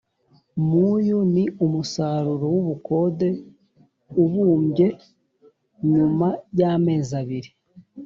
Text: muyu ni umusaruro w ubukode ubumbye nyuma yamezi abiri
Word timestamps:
muyu 0.69 1.17
ni 1.33 1.43
umusaruro 1.65 2.45
w 2.53 2.57
ubukode 2.63 3.29
ubumbye 4.23 4.87
nyuma 5.91 6.27
yamezi 6.59 7.13
abiri 7.21 7.49